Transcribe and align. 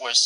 was 0.00 0.18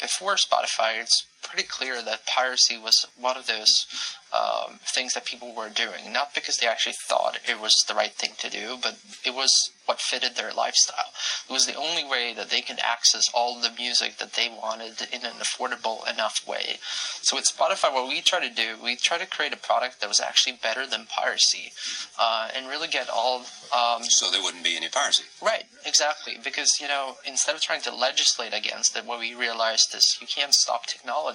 before 0.00 0.36
Spotify, 0.36 1.00
it's 1.00 1.26
pretty 1.42 1.66
clear 1.66 2.02
that 2.02 2.26
piracy 2.26 2.78
was 2.78 3.06
one 3.18 3.36
of 3.36 3.46
those 3.46 3.86
um, 4.32 4.78
things 4.94 5.14
that 5.14 5.24
people 5.24 5.54
were 5.54 5.68
doing, 5.68 6.12
not 6.12 6.34
because 6.34 6.58
they 6.58 6.66
actually 6.66 6.94
thought 7.08 7.38
it 7.48 7.60
was 7.60 7.72
the 7.88 7.94
right 7.94 8.12
thing 8.12 8.30
to 8.38 8.48
do, 8.48 8.78
but 8.80 8.96
it 9.24 9.34
was 9.34 9.50
what 9.86 10.00
fitted 10.00 10.36
their 10.36 10.52
lifestyle. 10.52 11.10
It 11.48 11.52
was 11.52 11.66
the 11.66 11.74
only 11.74 12.04
way 12.04 12.32
that 12.34 12.50
they 12.50 12.60
could 12.60 12.78
access 12.78 13.24
all 13.34 13.60
the 13.60 13.72
music 13.76 14.18
that 14.18 14.34
they 14.34 14.48
wanted 14.48 15.08
in 15.12 15.24
an 15.24 15.42
affordable 15.42 16.08
enough 16.08 16.46
way. 16.46 16.78
So 17.22 17.36
with 17.36 17.46
Spotify, 17.46 17.92
what 17.92 18.08
we 18.08 18.20
try 18.20 18.46
to 18.46 18.54
do, 18.54 18.76
we 18.82 18.94
try 18.94 19.18
to 19.18 19.26
create 19.26 19.52
a 19.52 19.56
product 19.56 20.00
that 20.00 20.08
was 20.08 20.20
actually 20.20 20.58
better 20.62 20.86
than 20.86 21.06
piracy, 21.06 21.72
uh, 22.20 22.48
and 22.54 22.68
really 22.68 22.88
get 22.88 23.08
all. 23.08 23.46
Um, 23.74 24.04
so 24.04 24.30
there 24.30 24.42
wouldn't 24.42 24.62
be 24.62 24.76
any 24.76 24.88
piracy. 24.88 25.24
Right, 25.42 25.64
exactly. 25.84 26.38
Because 26.42 26.70
you 26.80 26.86
know, 26.86 27.16
instead 27.26 27.56
of 27.56 27.60
trying 27.60 27.82
to 27.82 27.94
legislate 27.94 28.54
against 28.54 28.96
it, 28.96 29.04
what 29.04 29.18
we 29.18 29.34
realized 29.34 29.92
is 29.94 30.18
you 30.20 30.28
can't 30.28 30.54
stop 30.54 30.86
technology. 30.86 31.29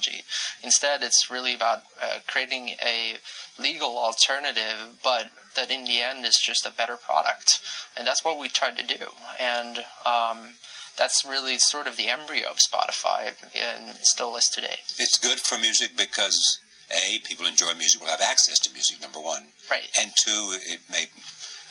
Instead, 0.63 1.03
it's 1.03 1.29
really 1.29 1.53
about 1.53 1.83
uh, 2.01 2.19
creating 2.27 2.75
a 2.83 3.15
legal 3.59 3.97
alternative, 3.97 4.99
but 5.03 5.31
that 5.55 5.71
in 5.71 5.85
the 5.85 6.01
end 6.01 6.25
is 6.25 6.39
just 6.43 6.65
a 6.65 6.71
better 6.71 6.97
product. 6.97 7.59
And 7.97 8.05
that's 8.05 8.23
what 8.23 8.39
we 8.39 8.49
tried 8.49 8.77
to 8.77 8.85
do. 8.85 9.05
And 9.39 9.79
um, 10.05 10.55
that's 10.97 11.25
really 11.27 11.57
sort 11.57 11.87
of 11.87 11.97
the 11.97 12.07
embryo 12.07 12.49
of 12.49 12.57
Spotify 12.57 13.33
and 13.55 13.95
still 14.01 14.35
is 14.35 14.45
today. 14.53 14.79
It's 14.99 15.17
good 15.17 15.39
for 15.39 15.57
music 15.57 15.91
because 15.97 16.59
A, 16.91 17.19
people 17.25 17.45
enjoy 17.45 17.73
music, 17.77 18.01
will 18.01 18.09
have 18.09 18.21
access 18.21 18.59
to 18.59 18.73
music, 18.73 19.01
number 19.01 19.19
one. 19.19 19.47
Right. 19.69 19.89
And 19.99 20.11
two, 20.25 20.57
it 20.65 20.81
may 20.89 21.05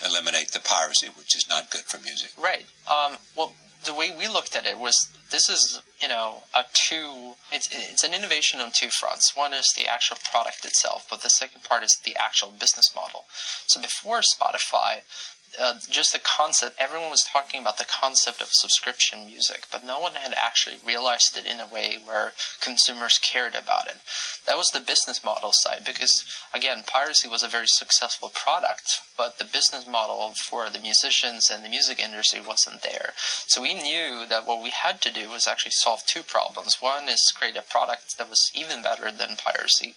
eliminate 0.05 0.53
the 0.53 0.61
piracy, 0.61 1.09
which 1.17 1.37
is 1.37 1.49
not 1.49 1.71
good 1.71 1.83
for 1.83 1.99
music. 2.03 2.31
Right. 2.39 2.67
Um, 2.89 3.17
well, 3.37 3.55
the 3.85 3.95
way 3.95 4.11
we 4.17 4.29
looked 4.29 4.57
at 4.57 4.67
it 4.67 4.79
was 4.79 5.09
this 5.31 5.49
is 5.49 5.81
you 6.01 6.09
know 6.09 6.43
a 6.55 6.65
two 6.73 7.35
it's 7.53 7.69
it's 7.71 8.05
an 8.05 8.15
innovation 8.15 8.61
on 8.61 8.71
two 8.73 8.89
fronts. 8.89 9.37
One 9.37 9.53
is 9.53 9.67
the 9.77 9.87
actual 9.87 10.17
product 10.31 10.65
itself 10.65 11.07
but 11.09 11.23
the 11.23 11.31
second 11.31 11.65
part 11.65 11.83
is 11.83 11.97
the 12.05 12.17
actual 12.17 12.51
business 12.51 12.93
model. 12.95 13.25
So 13.67 13.81
before 13.81 14.21
spotify 14.21 15.03
uh, 15.61 15.75
just 15.89 16.13
the 16.13 16.19
concept 16.19 16.77
everyone 16.79 17.11
was 17.11 17.23
talking 17.23 17.61
about 17.61 17.79
the 17.79 17.85
concept 17.85 18.41
of 18.41 18.49
subscription 18.51 19.27
music 19.27 19.67
but 19.71 19.85
no 19.85 20.01
one 20.01 20.15
had 20.15 20.35
actually 20.35 20.77
realized 20.85 21.37
it 21.37 21.47
in 21.47 21.61
a 21.61 21.67
way 21.67 21.99
where 22.05 22.33
consumers 22.61 23.19
cared 23.19 23.55
about 23.55 23.87
it. 23.87 23.97
That 24.47 24.57
was 24.57 24.69
the 24.73 24.81
business 24.81 25.25
model 25.25 25.53
side 25.53 25.83
because 25.87 26.25
again 26.53 26.83
piracy 26.87 27.29
was 27.29 27.43
a 27.43 27.49
very 27.49 27.67
successful 27.69 28.31
product 28.35 29.01
but 29.17 29.39
the 29.39 29.45
business 29.45 29.87
model 29.87 30.35
for 30.35 30.69
the 30.71 30.81
musicians 30.81 31.51
and 31.51 31.65
the 31.65 31.69
music 31.69 32.01
industry 32.01 32.41
wasn't 32.41 32.83
there. 32.83 33.13
So 33.47 33.63
we 33.63 33.75
knew 33.75 34.27
that 34.29 34.47
what 34.47 34.63
we 34.63 34.71
had 34.71 35.01
to 35.03 35.13
do 35.13 35.29
was 35.31 35.47
actually 35.47 35.73
solve 35.73 36.05
two 36.05 36.23
problems. 36.23 36.79
One 36.81 37.09
is 37.09 37.33
create 37.37 37.57
a 37.57 37.63
product 37.63 38.19
that 38.19 38.29
was 38.29 38.51
even 38.55 38.83
better 38.83 39.13
than 39.13 39.37
piracy 39.37 39.95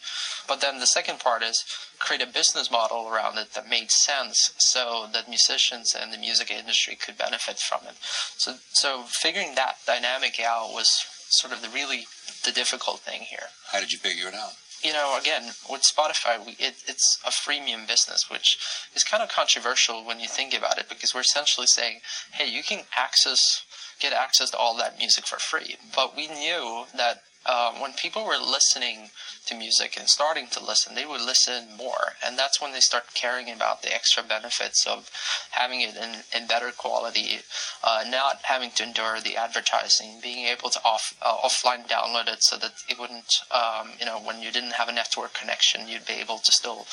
but 0.47 0.61
then 0.61 0.79
the 0.79 0.85
second 0.85 1.19
part 1.19 1.41
is 1.41 1.65
create 1.99 2.21
a 2.21 2.31
business 2.31 2.69
model 2.71 3.09
around 3.09 3.37
it 3.37 3.53
that 3.53 3.67
made 3.67 3.91
sense 3.91 4.53
so 4.57 5.07
that 5.11 5.27
musicians 5.27 5.46
and 5.49 6.13
the 6.13 6.17
music 6.17 6.51
industry 6.51 6.95
could 6.95 7.17
benefit 7.17 7.59
from 7.59 7.81
it. 7.87 7.95
So, 8.37 8.55
so 8.71 9.03
figuring 9.07 9.55
that 9.55 9.77
dynamic 9.85 10.39
out 10.39 10.73
was 10.73 10.89
sort 11.29 11.53
of 11.53 11.61
the 11.61 11.69
really 11.69 12.05
the 12.45 12.51
difficult 12.51 12.99
thing 12.99 13.21
here. 13.21 13.49
How 13.71 13.79
did 13.79 13.91
you 13.91 13.99
figure 13.99 14.27
it 14.27 14.33
out? 14.33 14.51
You 14.83 14.93
know, 14.93 15.17
again, 15.19 15.51
with 15.69 15.81
Spotify, 15.81 16.43
we, 16.45 16.51
it, 16.53 16.75
it's 16.87 17.19
a 17.25 17.31
freemium 17.31 17.87
business, 17.87 18.29
which 18.29 18.57
is 18.95 19.03
kind 19.03 19.23
of 19.23 19.29
controversial 19.29 20.05
when 20.05 20.19
you 20.19 20.27
think 20.27 20.53
about 20.53 20.77
it, 20.77 20.87
because 20.87 21.13
we're 21.15 21.21
essentially 21.21 21.65
saying, 21.67 22.01
hey, 22.33 22.47
you 22.47 22.61
can 22.61 22.83
access, 22.95 23.63
get 23.99 24.13
access 24.13 24.51
to 24.51 24.57
all 24.57 24.77
that 24.77 24.99
music 24.99 25.25
for 25.25 25.39
free. 25.39 25.77
But 25.95 26.15
we 26.15 26.27
knew 26.27 26.85
that 26.95 27.23
uh, 27.47 27.73
when 27.79 27.93
people 27.93 28.25
were 28.25 28.37
listening 28.37 29.09
to 29.45 29.55
music 29.55 29.95
and 29.97 30.09
starting 30.09 30.47
to 30.47 30.63
listen, 30.63 30.95
they 30.95 31.05
would 31.05 31.21
listen 31.21 31.65
more. 31.77 32.13
And 32.25 32.37
that's 32.37 32.61
when 32.61 32.73
they 32.73 32.81
start 32.81 33.13
caring 33.13 33.49
about 33.49 33.81
the 33.81 33.93
extra 33.93 34.21
benefits 34.21 34.85
of 34.85 35.09
having 35.51 35.81
it 35.81 35.95
in, 35.95 36.41
in 36.41 36.47
better 36.47 36.71
quality, 36.71 37.39
uh, 37.83 38.03
not 38.09 38.39
having 38.43 38.71
to 38.71 38.83
endure 38.83 39.19
the 39.21 39.37
advertising, 39.37 40.19
being 40.21 40.45
able 40.45 40.69
to 40.69 40.79
off 40.83 41.13
uh, 41.21 41.37
offline 41.37 41.87
download 41.87 42.27
it 42.27 42.43
so 42.43 42.57
that 42.57 42.73
it 42.89 42.99
wouldn't, 42.99 43.31
um, 43.51 43.91
you 43.99 44.05
know, 44.05 44.19
when 44.19 44.41
you 44.41 44.51
didn't 44.51 44.73
have 44.73 44.89
a 44.89 44.93
network 44.93 45.33
connection, 45.33 45.87
you'd 45.87 46.05
be 46.05 46.13
able 46.13 46.39
to 46.39 46.51
still 46.51 46.85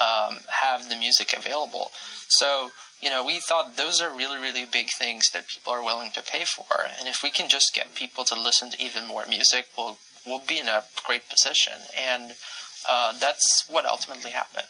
um, 0.00 0.38
have 0.48 0.88
the 0.88 0.96
music 0.96 1.34
available. 1.36 1.92
So, 2.28 2.70
you 3.00 3.10
know, 3.10 3.24
we 3.24 3.40
thought 3.40 3.76
those 3.76 4.00
are 4.00 4.14
really, 4.14 4.38
really 4.38 4.64
big 4.70 4.88
things 4.98 5.30
that 5.32 5.48
people 5.48 5.72
are 5.72 5.84
willing 5.84 6.10
to 6.12 6.22
pay 6.22 6.44
for. 6.44 6.66
And 6.98 7.08
if 7.08 7.22
we 7.22 7.30
can 7.30 7.48
just 7.48 7.74
get 7.74 7.94
people 7.94 8.24
to 8.24 8.40
listen 8.40 8.70
to 8.70 8.82
even 8.82 9.06
more 9.06 9.24
music, 9.28 9.66
we'll 9.76 9.98
we'll 10.26 10.42
be 10.46 10.58
in 10.58 10.68
a 10.68 10.84
great 11.06 11.28
position. 11.28 11.74
And 11.98 12.32
uh, 12.88 13.12
that's 13.18 13.64
what 13.68 13.86
ultimately 13.86 14.30
happened. 14.30 14.68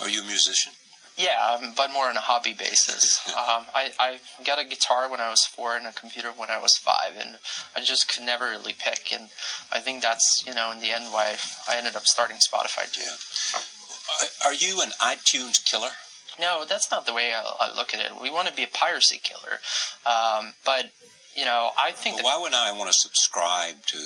Are 0.00 0.08
you 0.08 0.22
a 0.22 0.24
musician? 0.24 0.72
Yeah, 1.16 1.58
um, 1.60 1.74
but 1.76 1.92
more 1.92 2.08
on 2.08 2.16
a 2.16 2.20
hobby 2.20 2.54
basis. 2.54 3.20
um, 3.36 3.64
I, 3.74 3.90
I 3.98 4.18
got 4.44 4.58
a 4.58 4.64
guitar 4.64 5.10
when 5.10 5.20
I 5.20 5.28
was 5.28 5.44
four 5.44 5.76
and 5.76 5.86
a 5.86 5.92
computer 5.92 6.28
when 6.34 6.50
I 6.50 6.58
was 6.58 6.76
five, 6.76 7.12
and 7.18 7.36
I 7.76 7.80
just 7.80 8.08
could 8.08 8.24
never 8.24 8.46
really 8.46 8.74
pick. 8.78 9.12
And 9.12 9.28
I 9.72 9.80
think 9.80 10.02
that's, 10.02 10.44
you 10.46 10.54
know, 10.54 10.72
in 10.72 10.80
the 10.80 10.90
end 10.90 11.12
why 11.12 11.36
I 11.68 11.76
ended 11.76 11.96
up 11.96 12.04
starting 12.04 12.36
Spotify 12.36 12.90
too. 12.90 13.02
Yeah. 13.02 14.48
Are 14.48 14.54
you 14.54 14.80
an 14.80 14.90
iTunes 15.00 15.62
killer? 15.64 15.90
No, 16.38 16.64
that's 16.68 16.90
not 16.90 17.06
the 17.06 17.14
way 17.14 17.32
I, 17.32 17.42
I 17.60 17.74
look 17.74 17.94
at 17.94 18.00
it. 18.00 18.12
We 18.20 18.30
want 18.30 18.48
to 18.48 18.54
be 18.54 18.62
a 18.62 18.68
piracy 18.68 19.20
killer. 19.22 19.58
Um, 20.06 20.54
but 20.64 20.90
you 21.34 21.44
know, 21.44 21.70
I 21.78 21.92
think. 21.92 22.16
Well, 22.16 22.24
why 22.24 22.42
would 22.42 22.54
I 22.54 22.72
want 22.72 22.90
to 22.90 22.96
subscribe 22.96 23.86
to 23.86 23.98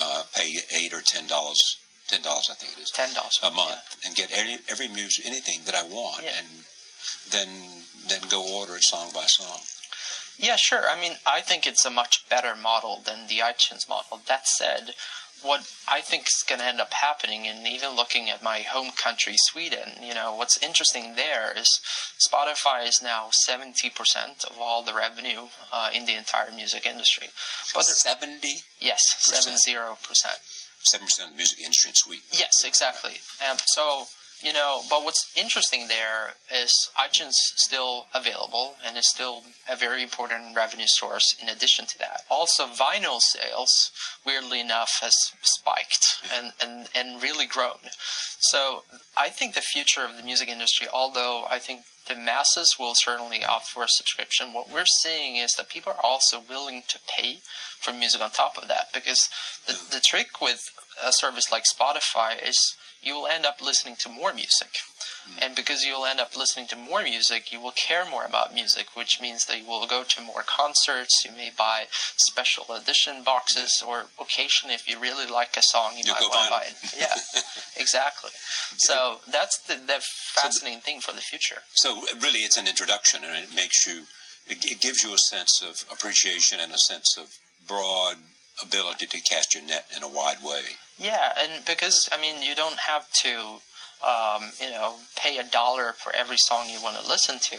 uh, 0.00 0.22
pay 0.34 0.56
eight 0.76 0.92
or 0.92 1.00
ten 1.00 1.26
dollars? 1.26 1.78
Ten 2.08 2.22
dollars, 2.22 2.48
I 2.50 2.54
think 2.54 2.76
it 2.76 2.82
is. 2.82 2.90
Ten 2.90 3.14
dollars 3.14 3.38
a 3.42 3.50
month, 3.50 3.70
yeah. 3.70 4.08
and 4.08 4.16
get 4.16 4.30
every, 4.32 4.58
every 4.68 4.88
music, 4.88 5.24
anything 5.24 5.60
that 5.66 5.74
I 5.74 5.84
want, 5.84 6.22
yeah. 6.24 6.32
and 6.38 6.48
then 7.30 7.48
then 8.08 8.20
go 8.28 8.42
order 8.58 8.76
it 8.76 8.82
song 8.82 9.10
by 9.14 9.24
song. 9.26 9.60
Yeah, 10.38 10.56
sure. 10.56 10.88
I 10.90 11.00
mean, 11.00 11.12
I 11.26 11.40
think 11.40 11.66
it's 11.66 11.84
a 11.84 11.90
much 11.90 12.28
better 12.28 12.56
model 12.56 13.00
than 13.04 13.28
the 13.28 13.38
iTunes 13.38 13.88
model. 13.88 14.20
That 14.26 14.48
said, 14.48 14.94
what 15.42 15.68
I 15.88 16.00
think 16.00 16.24
is 16.24 16.44
going 16.48 16.60
to 16.60 16.66
end 16.66 16.80
up 16.80 16.92
happening, 16.92 17.46
and 17.46 17.66
even 17.66 17.96
looking 17.96 18.30
at 18.30 18.42
my 18.42 18.60
home 18.60 18.90
country, 18.96 19.34
Sweden, 19.36 20.02
you 20.02 20.14
know, 20.14 20.34
what's 20.34 20.62
interesting 20.62 21.16
there 21.16 21.52
is 21.56 21.68
Spotify 22.26 22.86
is 22.86 23.00
now 23.02 23.30
70% 23.48 23.90
of 24.50 24.58
all 24.60 24.82
the 24.82 24.94
revenue 24.94 25.48
uh, 25.72 25.90
in 25.94 26.06
the 26.06 26.14
entire 26.14 26.52
music 26.52 26.86
industry. 26.86 27.28
But 27.74 27.84
70? 27.84 28.48
Yes, 28.80 29.02
70%. 29.20 29.58
7% 30.82 31.24
of 31.24 31.30
the 31.30 31.36
music 31.36 31.60
industry 31.60 31.90
in 31.90 31.94
Sweden. 31.94 32.24
Yes, 32.32 32.64
exactly. 32.64 33.20
Um, 33.48 33.58
so 33.66 34.06
you 34.42 34.52
know, 34.52 34.80
but 34.90 35.04
what's 35.04 35.32
interesting 35.36 35.88
there 35.88 36.34
is 36.52 36.90
iTunes 36.98 37.34
still 37.56 38.06
available 38.14 38.74
and 38.84 38.96
is 38.96 39.08
still 39.08 39.42
a 39.70 39.76
very 39.76 40.02
important 40.02 40.56
revenue 40.56 40.86
source 40.86 41.36
in 41.40 41.48
addition 41.48 41.86
to 41.86 41.98
that. 41.98 42.22
Also, 42.30 42.66
vinyl 42.66 43.20
sales, 43.20 43.90
weirdly 44.26 44.60
enough, 44.60 44.98
has 45.00 45.14
spiked 45.42 46.22
and, 46.34 46.52
and, 46.62 46.88
and 46.94 47.22
really 47.22 47.46
grown. 47.46 47.78
So 48.40 48.82
I 49.16 49.28
think 49.28 49.54
the 49.54 49.60
future 49.60 50.04
of 50.04 50.16
the 50.16 50.22
music 50.22 50.48
industry, 50.48 50.88
although 50.92 51.44
I 51.48 51.58
think 51.58 51.82
the 52.08 52.16
masses 52.16 52.76
will 52.78 52.94
certainly 52.96 53.44
opt 53.44 53.68
for 53.68 53.84
a 53.84 53.88
subscription. 53.88 54.52
What 54.52 54.72
we're 54.72 54.86
seeing 55.02 55.36
is 55.36 55.52
that 55.56 55.68
people 55.68 55.92
are 55.92 56.04
also 56.04 56.42
willing 56.48 56.82
to 56.88 56.98
pay 57.08 57.38
for 57.80 57.92
music 57.92 58.20
on 58.20 58.30
top 58.30 58.58
of 58.58 58.68
that 58.68 58.86
because 58.92 59.28
the, 59.66 59.78
the 59.94 60.00
trick 60.00 60.40
with 60.40 60.60
a 61.02 61.12
service 61.12 61.52
like 61.52 61.64
Spotify 61.64 62.34
is 62.46 62.76
you 63.02 63.14
will 63.14 63.26
end 63.26 63.44
up 63.44 63.60
listening 63.60 63.96
to 64.00 64.08
more 64.08 64.32
music. 64.32 64.70
Mm. 65.28 65.46
And 65.46 65.56
because 65.56 65.84
you'll 65.84 66.06
end 66.06 66.20
up 66.20 66.36
listening 66.36 66.66
to 66.68 66.76
more 66.76 67.02
music, 67.02 67.52
you 67.52 67.60
will 67.60 67.72
care 67.72 68.08
more 68.08 68.24
about 68.24 68.54
music, 68.54 68.86
which 68.94 69.20
means 69.20 69.44
that 69.46 69.60
you 69.60 69.66
will 69.66 69.86
go 69.86 70.04
to 70.04 70.20
more 70.20 70.42
concerts. 70.42 71.24
You 71.24 71.32
may 71.32 71.50
buy 71.56 71.86
special 72.16 72.74
edition 72.74 73.22
boxes, 73.24 73.82
or 73.86 74.06
occasionally, 74.20 74.74
if 74.74 74.88
you 74.88 74.98
really 74.98 75.26
like 75.26 75.56
a 75.56 75.62
song, 75.62 75.92
you 75.96 76.04
You'll 76.06 76.14
might 76.14 76.22
want 76.22 76.44
to 76.44 76.50
buy 76.50 76.64
it. 76.68 76.94
Yeah, 76.98 77.14
exactly. 77.76 78.30
So 78.78 79.18
that's 79.30 79.58
the, 79.58 79.74
the 79.74 80.00
fascinating 80.34 80.80
so, 80.80 80.84
thing 80.84 81.00
for 81.00 81.12
the 81.12 81.20
future. 81.20 81.62
So 81.74 82.02
really, 82.20 82.40
it's 82.40 82.56
an 82.56 82.68
introduction, 82.68 83.22
and 83.24 83.36
it 83.36 83.54
makes 83.54 83.86
you, 83.86 84.04
it, 84.46 84.64
it 84.64 84.80
gives 84.80 85.02
you 85.02 85.12
a 85.14 85.18
sense 85.18 85.62
of 85.62 85.84
appreciation 85.92 86.58
and 86.60 86.72
a 86.72 86.78
sense 86.78 87.16
of 87.18 87.38
broad 87.66 88.16
ability 88.62 89.06
to 89.06 89.20
cast 89.20 89.54
your 89.54 89.64
net 89.64 89.86
in 89.96 90.02
a 90.02 90.08
wide 90.08 90.42
way. 90.42 90.62
Yeah, 90.98 91.32
and 91.38 91.64
because 91.64 92.08
I 92.12 92.20
mean, 92.20 92.42
you 92.42 92.54
don't 92.54 92.78
have 92.78 93.10
to, 93.22 93.60
um, 94.06 94.50
you 94.60 94.70
know, 94.70 94.96
pay 95.16 95.38
a 95.38 95.44
dollar 95.44 95.92
for 95.92 96.14
every 96.14 96.36
song 96.36 96.68
you 96.68 96.82
want 96.82 96.96
to 96.96 97.08
listen 97.08 97.38
to. 97.38 97.56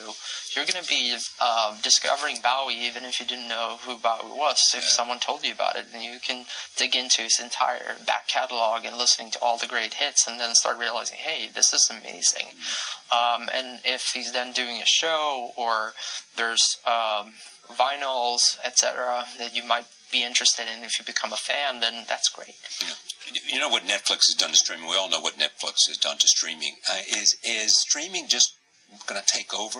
You're 0.56 0.66
going 0.66 0.84
to 0.84 0.88
be 0.88 1.18
uh, 1.42 1.75
discovering 1.81 2.38
Bowie 2.44 2.75
even 2.75 3.04
if 3.06 3.19
you 3.19 3.25
didn't 3.25 3.48
know 3.48 3.80
who 3.81 3.98
Bowie 3.98 4.30
was. 4.30 4.60
If 4.75 4.84
yeah. 4.84 4.90
someone 4.90 5.19
told 5.19 5.44
you 5.44 5.51
about 5.51 5.75
it, 5.75 5.88
and 5.94 6.04
you 6.04 6.19
can 6.22 6.45
dig 6.78 6.95
into 6.95 7.24
his 7.24 7.40
entire 7.42 7.95
back 8.06 8.28
catalog 8.28 8.86
and 8.86 8.98
listening 8.98 9.31
to 9.31 9.40
all 9.42 9.57
the 9.57 9.68
great 9.68 9.95
hits, 9.95 10.28
and 10.28 10.40
then 10.40 10.54
start 10.54 10.78
realizing, 10.78 11.18
hey, 11.18 11.50
this 11.54 11.74
is 11.74 11.90
amazing. 11.90 12.48
Um, 13.12 13.50
and 13.54 13.80
if 13.84 14.12
he's 14.13 14.31
then 14.31 14.51
doing 14.51 14.78
a 14.78 14.86
show 14.86 15.51
or 15.57 15.94
there's 16.38 16.78
um, 16.86 17.34
vinyls, 17.72 18.60
etc., 18.63 19.25
that 19.40 19.56
you 19.56 19.63
might 19.63 19.86
be 20.13 20.24
interested 20.24 20.65
in. 20.71 20.83
If 20.83 20.98
you 21.00 21.04
become 21.06 21.33
a 21.33 21.38
fan, 21.38 21.81
then 21.81 22.06
that's 22.07 22.30
great. 22.30 22.56
Yeah. 22.80 22.94
You 23.51 23.60
know 23.60 23.69
what 23.69 23.83
Netflix 23.83 24.30
has 24.30 24.36
done 24.38 24.51
to 24.51 24.56
streaming. 24.56 24.88
We 24.88 24.95
all 24.95 25.10
know 25.10 25.19
what 25.19 25.38
Netflix 25.38 25.88
has 25.89 25.98
done 25.98 26.18
to 26.19 26.27
streaming. 26.27 26.75
Uh, 26.89 27.01
is 27.10 27.36
is 27.44 27.74
streaming 27.81 28.27
just 28.27 28.54
going 29.07 29.19
to 29.19 29.27
take 29.27 29.54
over? 29.54 29.80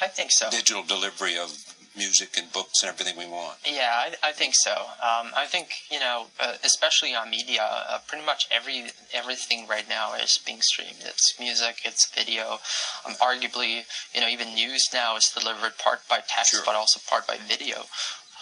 I 0.00 0.08
think 0.08 0.30
so. 0.32 0.50
Digital 0.50 0.82
delivery 0.82 1.38
of 1.38 1.56
music 1.96 2.30
and 2.38 2.50
books 2.52 2.82
and 2.82 2.88
everything 2.88 3.16
we 3.18 3.26
want. 3.26 3.58
Yeah, 3.66 3.92
I, 3.94 4.30
I 4.30 4.32
think 4.32 4.54
so. 4.56 4.72
Um, 4.72 5.30
I 5.36 5.44
think 5.46 5.68
you 5.90 6.00
know, 6.00 6.26
uh, 6.40 6.54
especially 6.64 7.14
on 7.14 7.30
media, 7.30 7.62
uh, 7.62 7.98
pretty 8.08 8.24
much 8.24 8.46
every 8.50 8.86
everything 9.14 9.66
right 9.68 9.88
now 9.88 10.14
is 10.14 10.38
being 10.44 10.60
streamed. 10.62 11.04
It's 11.04 11.34
music, 11.38 11.76
it's 11.84 12.10
video. 12.14 12.58
Um, 13.06 13.14
arguably, 13.20 13.82
you 14.14 14.20
know, 14.20 14.28
even 14.28 14.54
news 14.54 14.82
now 14.92 15.16
is 15.16 15.30
delivered 15.38 15.78
part 15.78 16.00
by 16.08 16.20
text, 16.26 16.52
Sure. 16.52 16.62
but 16.64 16.74
also 16.74 16.98
part 17.08 17.26
by 17.26 17.36
video 17.46 17.84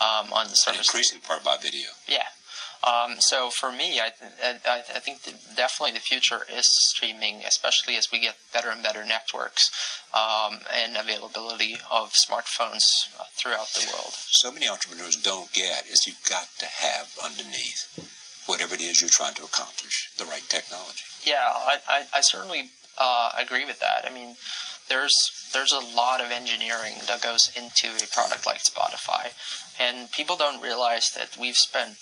um, 0.01 0.33
on 0.33 0.47
the 0.47 0.51
An 0.51 0.57
service. 0.57 0.89
increasing 0.89 1.21
part 1.21 1.45
by 1.45 1.57
video. 1.61 1.89
Yeah. 2.09 2.27
Um, 2.83 3.17
so 3.21 3.51
for 3.51 3.71
me, 3.71 4.01
I, 4.01 4.11
I, 4.65 4.79
I 4.97 5.01
think 5.01 5.21
definitely 5.55 5.93
the 5.93 6.01
future 6.01 6.41
is 6.51 6.65
streaming, 6.89 7.43
especially 7.47 7.97
as 7.97 8.09
we 8.11 8.21
get 8.21 8.37
better 8.55 8.71
and 8.71 8.83
better 8.83 9.05
networks 9.05 9.69
um, 10.15 10.61
and 10.75 10.97
availability 10.97 11.77
of 11.91 12.13
smartphones 12.13 12.81
uh, 13.21 13.25
throughout 13.37 13.69
the 13.75 13.87
world. 13.93 14.15
So 14.31 14.51
many 14.51 14.67
entrepreneurs 14.67 15.17
don't 15.17 15.53
get 15.53 15.85
is 15.93 16.07
you've 16.07 16.25
got 16.29 16.49
to 16.59 16.67
have 16.67 17.13
underneath 17.23 17.85
whatever 18.47 18.75
it 18.75 18.81
is 18.81 19.03
you're 19.03 19.11
trying 19.11 19.35
to 19.35 19.45
accomplish 19.45 20.11
the 20.17 20.25
right 20.25 20.43
technology. 20.49 21.05
Yeah, 21.25 21.45
I, 21.53 21.77
I, 21.87 22.05
I 22.15 22.21
certainly 22.23 22.71
uh, 22.97 23.33
agree 23.39 23.67
with 23.67 23.79
that. 23.81 24.07
I 24.11 24.15
mean, 24.15 24.37
there's 24.91 25.15
there's 25.55 25.73
a 25.73 25.97
lot 25.97 26.21
of 26.21 26.31
engineering 26.31 26.95
that 27.09 27.23
goes 27.23 27.51
into 27.57 27.89
a 28.05 28.07
product 28.13 28.45
like 28.47 28.61
Spotify, 28.63 29.33
and 29.81 30.11
people 30.13 30.37
don't 30.37 30.63
realize 30.63 31.09
that 31.17 31.37
we've 31.41 31.57
spent 31.57 31.97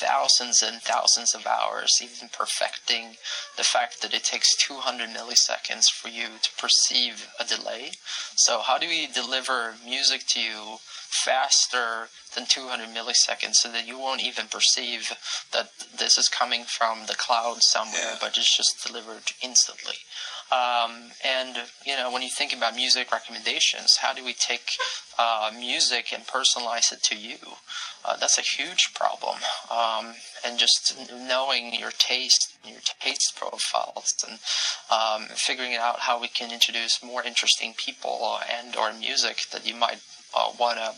thousands 0.00 0.60
and 0.60 0.82
thousands 0.82 1.34
of 1.34 1.46
hours 1.46 1.88
even 2.02 2.28
perfecting 2.36 3.14
the 3.56 3.62
fact 3.62 4.02
that 4.02 4.12
it 4.12 4.24
takes 4.24 4.56
200 4.66 5.08
milliseconds 5.10 5.84
for 5.88 6.08
you 6.08 6.26
to 6.42 6.50
perceive 6.58 7.28
a 7.38 7.44
delay. 7.44 7.92
So 8.36 8.58
how 8.60 8.76
do 8.76 8.88
we 8.88 9.06
deliver 9.06 9.74
music 9.84 10.22
to 10.30 10.40
you 10.40 10.78
faster 11.24 12.08
than 12.34 12.44
200 12.46 12.88
milliseconds 12.88 13.54
so 13.62 13.70
that 13.70 13.86
you 13.86 13.96
won't 13.98 14.24
even 14.24 14.46
perceive 14.48 15.12
that 15.52 15.70
this 15.96 16.18
is 16.18 16.28
coming 16.28 16.64
from 16.64 17.06
the 17.06 17.14
cloud 17.14 17.58
somewhere, 17.62 18.00
Yeah. 18.02 18.18
but 18.20 18.36
it's 18.36 18.56
just 18.56 18.84
delivered 18.84 19.22
instantly. 19.42 19.98
Um, 20.52 21.10
and 21.24 21.56
you 21.86 21.96
know, 21.96 22.12
when 22.12 22.22
you 22.22 22.28
think 22.28 22.54
about 22.54 22.76
music 22.76 23.10
recommendations, 23.10 23.96
how 23.96 24.12
do 24.12 24.24
we 24.24 24.34
take 24.34 24.70
uh, 25.18 25.50
music 25.56 26.12
and 26.12 26.24
personalize 26.26 26.92
it 26.92 27.02
to 27.04 27.16
you? 27.16 27.36
Uh, 28.04 28.16
that's 28.16 28.38
a 28.38 28.42
huge 28.42 28.92
problem. 28.94 29.36
Um, 29.70 30.14
and 30.44 30.58
just 30.58 30.96
knowing 31.10 31.74
your 31.74 31.90
taste, 31.92 32.58
your 32.64 32.80
taste 33.00 33.34
profiles, 33.36 34.12
and 34.26 34.38
um, 34.90 35.28
figuring 35.34 35.74
out 35.74 36.00
how 36.00 36.20
we 36.20 36.28
can 36.28 36.52
introduce 36.52 37.02
more 37.02 37.22
interesting 37.22 37.74
people 37.76 38.38
and 38.52 38.76
or 38.76 38.92
music 38.92 39.46
that 39.52 39.66
you 39.66 39.74
might 39.74 40.00
uh, 40.36 40.50
want 40.58 40.78
to 40.78 40.92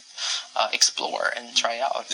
uh, 0.56 0.68
explore 0.72 1.30
and 1.36 1.54
try 1.54 1.78
out. 1.78 2.06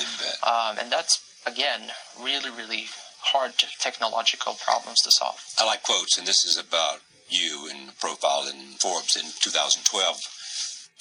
Um, 0.47 0.79
and 0.79 0.93
that's 0.93 1.21
again 1.47 1.91
really, 2.21 2.51
really 2.51 2.87
hard 3.21 3.53
technological 3.79 4.55
problems 4.65 5.01
to 5.03 5.11
solve. 5.11 5.41
I 5.59 5.65
like 5.65 5.83
quotes, 5.83 6.19
and 6.19 6.27
this 6.27 6.45
is 6.45 6.59
about 6.59 7.01
you 7.33 7.69
in 7.69 7.87
the 7.87 7.93
profile 8.01 8.47
in 8.49 8.77
Forbes 8.81 9.17
in 9.17 9.27
2012. 9.41 10.17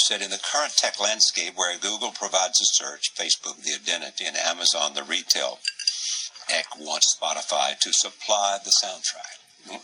Said 0.07 0.21
in 0.21 0.31
the 0.31 0.41
current 0.41 0.75
tech 0.77 0.99
landscape 0.99 1.53
where 1.55 1.77
Google 1.77 2.11
provides 2.11 2.59
a 2.59 2.65
search, 2.81 3.13
Facebook 3.13 3.61
the 3.61 3.75
identity, 3.75 4.25
and 4.25 4.35
Amazon 4.35 4.95
the 4.95 5.03
retail, 5.03 5.59
Ek 6.49 6.65
wants 6.79 7.15
Spotify 7.15 7.77
to 7.77 7.93
supply 7.93 8.57
the 8.63 8.73
soundtrack. 8.83 9.37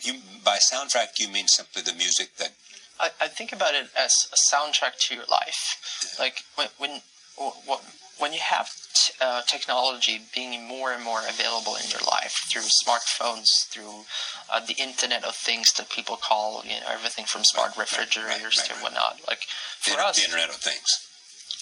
You, 0.03 0.21
by 0.43 0.57
soundtrack, 0.57 1.19
you 1.19 1.29
mean 1.29 1.47
simply 1.47 1.83
the 1.83 1.93
music 1.93 2.35
that 2.37 2.53
I, 2.99 3.09
I 3.21 3.27
think 3.27 3.53
about 3.53 3.75
it 3.75 3.89
as 3.95 4.11
a 4.33 4.55
soundtrack 4.55 4.97
to 5.07 5.15
your 5.15 5.25
life. 5.29 6.15
Like 6.19 6.43
when 6.55 6.67
when 6.77 7.01
when, 7.37 7.79
when 8.19 8.33
you 8.33 8.39
have 8.39 8.67
t- 8.93 9.13
uh, 9.21 9.41
technology 9.47 10.21
being 10.33 10.67
more 10.67 10.91
and 10.91 11.03
more 11.03 11.21
available 11.27 11.75
in 11.75 11.89
your 11.89 12.01
life 12.01 12.33
through 12.51 12.63
smartphones, 12.83 13.45
through 13.69 14.05
uh, 14.51 14.59
the 14.65 14.75
Internet 14.81 15.23
of 15.23 15.35
Things 15.35 15.71
that 15.73 15.89
people 15.89 16.17
call 16.17 16.63
you 16.63 16.71
know 16.71 16.87
everything 16.91 17.25
from 17.25 17.43
smart 17.43 17.69
Right, 17.69 17.77
right, 17.77 17.91
refrigerators 17.91 18.57
right, 18.59 18.69
to 18.69 18.83
whatnot. 18.83 19.19
Like 19.27 19.41
the, 19.85 19.91
for 19.91 19.99
us, 20.01 20.17
the 20.17 20.25
Internet 20.25 20.49
of 20.49 20.55
Things. 20.55 20.87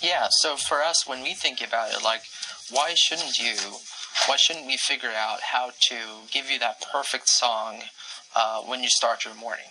yeah, 0.02 0.28
so 0.30 0.56
for 0.56 0.82
us, 0.84 1.08
when 1.08 1.22
we 1.24 1.34
think 1.34 1.62
about 1.66 1.92
it, 1.92 2.04
like, 2.04 2.22
why 2.72 2.94
shouldn't 2.96 3.38
you, 3.38 3.56
why 4.28 4.38
shouldn't 4.38 4.66
we 4.68 4.78
figure 4.78 5.12
out 5.12 5.42
how 5.42 5.72
to 5.90 5.96
give 6.32 6.50
you 6.50 6.60
that 6.60 6.82
perfect 6.92 7.30
song 7.30 7.84
uh, 8.36 8.62
when 8.62 8.82
you 8.82 8.90
start 8.90 9.26
your 9.26 9.36
morning? 9.36 9.66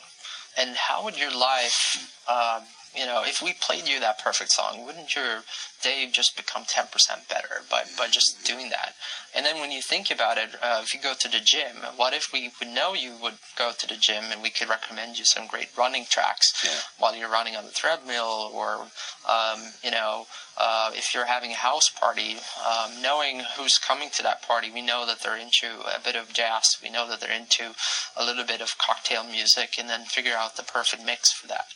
And 0.56 0.77
how 0.77 1.03
would 1.05 1.19
your 1.19 1.33
life, 1.37 2.12
um, 2.29 2.62
you 2.96 3.06
know, 3.06 3.23
if 3.25 3.43
we 3.43 3.52
played 3.61 3.88
you 3.88 4.00
that 4.00 4.19
perfect 4.23 4.52
song, 4.52 4.85
wouldn't 4.87 5.14
your 5.17 5.43
day 5.82 6.08
just 6.11 6.37
become 6.37 6.62
10% 6.64 7.29
better 7.29 7.62
by, 7.70 7.82
by 7.99 8.06
just 8.08 8.44
doing 8.44 8.70
that? 8.70 8.94
And 9.37 9.44
then 9.44 9.61
when 9.61 9.73
you 9.73 9.82
think 9.82 10.11
about 10.11 10.38
it, 10.38 10.50
uh, 10.62 10.81
if 10.82 10.94
you 10.94 11.00
go 11.00 11.12
to 11.19 11.29
the 11.29 11.41
gym, 11.41 11.76
what 11.96 12.12
if 12.14 12.32
we 12.32 12.50
would 12.61 12.69
know 12.69 12.94
you 12.94 13.14
would 13.20 13.35
go 13.58 13.73
to 13.76 13.87
the 13.87 13.96
gym 13.96 14.25
and 14.31 14.43
we 14.43 14.50
could 14.50 14.69
recommend 14.69 15.19
you 15.19 15.25
some 15.25 15.46
great 15.46 15.69
running 15.76 16.05
tracks 16.08 16.52
Yeah. 16.64 16.70
while 16.99 17.17
you're 17.17 17.29
running 17.31 17.56
on 17.56 17.64
the 17.67 17.73
treadmill 17.73 18.50
or 18.55 18.87
um, 19.29 19.61
you 19.82 19.91
know, 19.91 20.26
uh, 20.56 20.91
if 20.94 21.14
you're 21.14 21.25
having 21.26 21.50
a 21.50 21.56
house 21.56 21.88
party, 21.88 22.37
um, 22.64 23.02
knowing 23.02 23.41
who's 23.56 23.79
coming 23.79 24.11
to 24.11 24.23
that 24.23 24.43
party, 24.43 24.70
we 24.73 24.82
know 24.82 25.05
that 25.06 25.20
they're 25.20 25.37
into 25.37 25.67
a 25.81 25.99
bit 26.02 26.14
of 26.14 26.32
jazz. 26.32 26.76
We 26.82 26.91
know 26.91 27.08
that 27.08 27.20
they're 27.20 27.32
into 27.32 27.75
a 28.17 28.25
little 28.25 28.44
bit 28.44 28.61
of 28.61 28.76
cocktail 28.79 29.25
music, 29.25 29.75
and 29.79 29.88
then 29.88 30.05
figure 30.05 30.35
out 30.37 30.56
the 30.56 30.62
perfect 30.62 31.05
mix 31.05 31.32
for 31.32 31.49
that. 31.49 31.67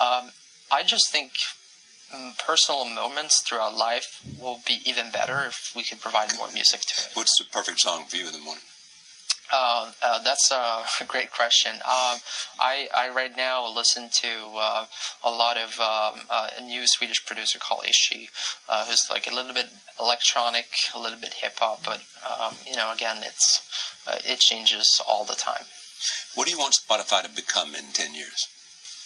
Um, 0.00 0.30
I 0.70 0.82
just 0.82 1.10
think 1.10 1.32
mm, 2.14 2.38
personal 2.38 2.84
moments 2.84 3.42
throughout 3.42 3.76
life 3.76 4.20
will 4.40 4.60
be 4.66 4.80
even 4.84 5.10
better 5.10 5.44
if 5.46 5.72
we 5.74 5.82
could 5.82 6.00
provide 6.00 6.36
more 6.36 6.50
music 6.52 6.80
to 6.82 7.04
it. 7.04 7.10
What's 7.14 7.38
the 7.38 7.44
perfect 7.50 7.80
song 7.80 8.04
for 8.06 8.16
you 8.16 8.26
in 8.26 8.32
the 8.32 8.40
morning? 8.40 8.64
Uh, 9.52 9.92
uh, 10.02 10.22
that's 10.24 10.50
a 10.50 10.84
great 11.06 11.30
question. 11.30 11.72
Um, 11.76 12.18
I, 12.58 12.88
I 12.94 13.10
right 13.14 13.36
now 13.36 13.72
listen 13.72 14.08
to 14.22 14.28
uh, 14.56 14.86
a 15.22 15.30
lot 15.30 15.56
of 15.56 15.78
um, 15.78 16.26
uh, 16.28 16.48
a 16.58 16.62
new 16.62 16.82
Swedish 16.86 17.24
producer 17.24 17.58
called 17.58 17.84
Ishi, 17.88 18.28
uh, 18.68 18.86
who's 18.86 19.06
like 19.10 19.30
a 19.30 19.34
little 19.34 19.54
bit 19.54 19.68
electronic, 20.00 20.66
a 20.94 20.98
little 20.98 21.18
bit 21.18 21.34
hip 21.34 21.58
hop, 21.58 21.84
but 21.84 22.02
um, 22.28 22.56
you 22.66 22.76
know, 22.76 22.92
again, 22.92 23.18
it's 23.20 23.60
uh, 24.06 24.18
it 24.24 24.40
changes 24.40 25.00
all 25.06 25.24
the 25.24 25.34
time. 25.34 25.64
What 26.34 26.46
do 26.46 26.52
you 26.52 26.58
want 26.58 26.74
Spotify 26.74 27.22
to 27.22 27.30
become 27.30 27.74
in 27.74 27.92
10 27.92 28.14
years? 28.14 28.48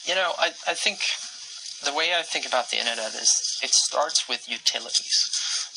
You 0.05 0.15
know, 0.15 0.33
I, 0.39 0.49
I 0.67 0.75
think 0.75 1.01
the 1.85 1.95
way 1.95 2.13
I 2.17 2.23
think 2.23 2.47
about 2.47 2.71
the 2.71 2.79
internet 2.79 3.15
is 3.15 3.31
it 3.63 3.71
starts 3.71 4.29
with 4.29 4.49
utilities. 4.49 5.19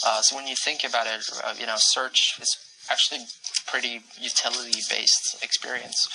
Uh, 0.06 0.22
so 0.22 0.36
when 0.36 0.48
you 0.48 0.56
think 0.56 0.84
about 0.84 1.08
it, 1.08 1.30
uh, 1.44 1.54
you 1.60 1.66
know, 1.66 1.76
search 1.78 2.40
is 2.42 2.50
actually 2.92 3.26
pretty 3.68 4.02
utility 4.20 4.80
based 4.90 5.38
experience. 5.42 6.08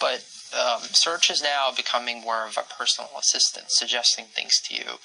But 0.00 0.24
um, 0.58 0.80
search 0.92 1.30
is 1.30 1.42
now 1.42 1.70
becoming 1.74 2.20
more 2.22 2.46
of 2.46 2.56
a 2.58 2.64
personal 2.74 3.10
assistant, 3.18 3.66
suggesting 3.68 4.26
things 4.26 4.52
to 4.66 4.74
you 4.74 4.98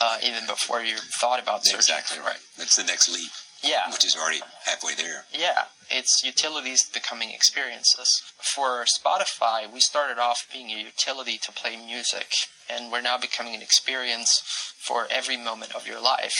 uh, 0.00 0.18
even 0.22 0.46
before 0.46 0.82
you 0.82 0.96
thought 1.20 1.42
about 1.42 1.64
searching. 1.64 1.78
Exactly 1.78 2.18
right. 2.20 2.38
That's 2.56 2.76
the 2.76 2.84
next 2.84 3.08
leap, 3.12 3.30
Yeah. 3.62 3.90
which 3.90 4.04
is 4.04 4.16
already 4.16 4.40
halfway 4.64 4.94
there. 4.94 5.24
Yeah, 5.32 5.64
it's 5.90 6.22
utilities 6.24 6.88
becoming 6.88 7.30
experiences. 7.32 8.08
For 8.54 8.84
Spotify, 8.84 9.70
we 9.70 9.80
started 9.80 10.18
off 10.18 10.46
being 10.52 10.70
a 10.70 10.78
utility 10.78 11.38
to 11.42 11.52
play 11.52 11.76
music, 11.76 12.28
and 12.70 12.90
we're 12.90 13.00
now 13.00 13.18
becoming 13.18 13.54
an 13.54 13.62
experience 13.62 14.42
for 14.78 15.06
every 15.10 15.36
moment 15.36 15.74
of 15.74 15.86
your 15.86 16.00
life. 16.00 16.34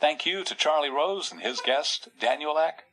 Thank 0.00 0.26
you 0.26 0.44
to 0.44 0.54
Charlie 0.54 0.90
Rose 0.90 1.30
and 1.30 1.40
his 1.40 1.60
guest, 1.60 2.08
Daniel 2.18 2.58
Ek. 2.58 2.84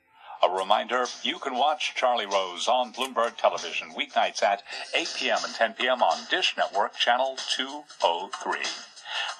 A 0.42 0.50
reminder, 0.50 1.06
you 1.22 1.38
can 1.40 1.56
watch 1.56 1.94
Charlie 1.96 2.26
Rose 2.26 2.68
on 2.68 2.94
Bloomberg 2.94 3.36
Television 3.36 3.90
weeknights 3.92 4.42
at 4.42 4.64
8 4.96 5.16
p.m. 5.18 5.40
and 5.44 5.54
10 5.54 5.74
p.m. 5.74 6.02
on 6.02 6.28
Dish 6.30 6.56
Network, 6.56 6.96
channel 6.98 7.38
203. 7.58 8.60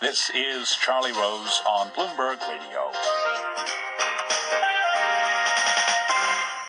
This 0.02 0.30
is 0.34 0.72
Charlie 0.72 1.14
Rose 1.14 1.62
on 1.66 1.90
Bloomberg 1.92 2.42
Radio. 2.42 2.92